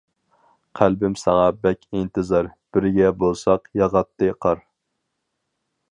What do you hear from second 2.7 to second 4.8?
بىرگە بولساق ياغاتتى قار.